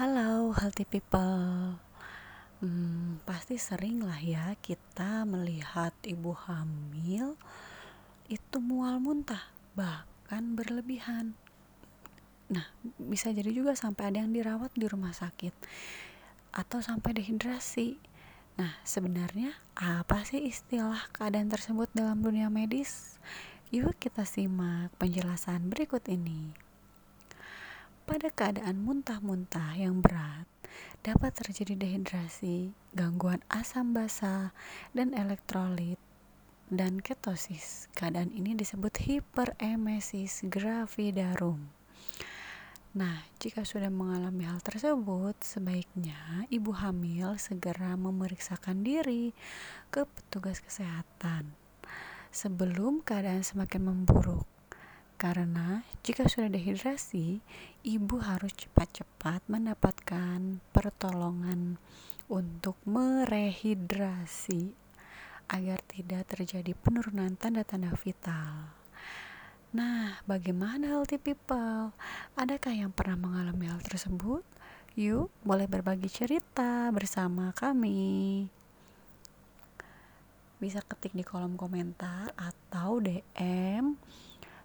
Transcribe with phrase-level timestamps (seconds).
[0.00, 1.76] Halo, healthy people.
[2.64, 7.36] Hmm, pasti sering lah ya kita melihat ibu hamil
[8.24, 11.36] itu mual muntah, bahkan berlebihan.
[12.48, 12.64] Nah,
[12.96, 15.52] bisa jadi juga sampai ada yang dirawat di rumah sakit
[16.56, 18.00] atau sampai dehidrasi.
[18.56, 23.20] Nah, sebenarnya apa sih istilah keadaan tersebut dalam dunia medis?
[23.68, 26.69] Yuk kita simak penjelasan berikut ini.
[28.10, 30.42] Pada keadaan muntah-muntah yang berat,
[31.06, 34.50] dapat terjadi dehidrasi, gangguan asam basa,
[34.90, 35.94] dan elektrolit,
[36.74, 37.86] dan ketosis.
[37.94, 41.70] Keadaan ini disebut hiperemesis gravidarum.
[42.98, 49.30] Nah, jika sudah mengalami hal tersebut, sebaiknya ibu hamil segera memeriksakan diri
[49.94, 51.54] ke petugas kesehatan
[52.34, 54.59] sebelum keadaan semakin memburuk.
[55.20, 57.44] Karena jika sudah dehidrasi,
[57.84, 61.76] ibu harus cepat-cepat mendapatkan pertolongan
[62.32, 64.72] untuk merehidrasi
[65.52, 68.72] agar tidak terjadi penurunan tanda-tanda vital.
[69.76, 71.92] Nah, bagaimana healthy people?
[72.40, 74.40] Adakah yang pernah mengalami hal tersebut?
[74.96, 78.48] Yuk, boleh berbagi cerita bersama kami.
[80.56, 84.00] Bisa ketik di kolom komentar atau DM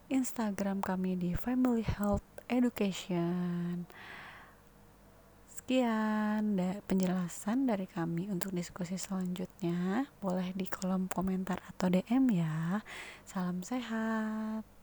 [0.05, 3.89] Instagram kami di Family Health Education.
[5.49, 10.05] Sekian da penjelasan dari kami untuk diskusi selanjutnya.
[10.21, 12.85] Boleh di kolom komentar atau DM ya.
[13.25, 14.74] Salam sehat.